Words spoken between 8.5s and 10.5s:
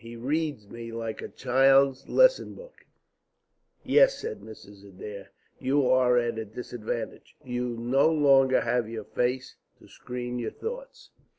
have your face to screen